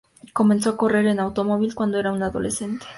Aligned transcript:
Comenzó 0.33 0.71
a 0.71 0.77
correr 0.77 1.05
en 1.05 1.19
automóvil 1.19 1.75
cuando 1.75 1.99
era 1.99 2.11
un 2.11 2.23
adolescente. 2.23 2.87